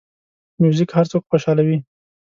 موزیک 0.61 0.89
هر 0.97 1.05
څوک 1.11 1.23
خوشحالوي. 1.29 1.77